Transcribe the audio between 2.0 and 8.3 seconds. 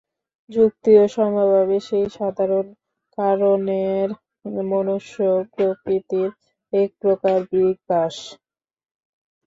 সাধারণ কারণের, মনুষ্য-প্রকৃতির একপ্রকার বিকাশ।